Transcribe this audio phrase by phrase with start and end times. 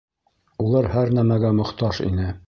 [0.63, 2.31] Улар һәр нәмәгә мохтаж ине